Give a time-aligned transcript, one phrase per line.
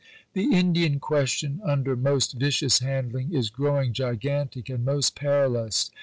[0.33, 5.91] The Indian question under most vicious handling is growing gigantic and most perilous.